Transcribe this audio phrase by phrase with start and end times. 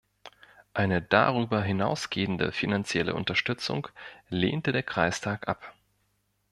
[0.73, 3.87] Eine darüber hinausgehende finanzielle Unterstützung
[4.29, 5.75] lehnte der Kreistag ab.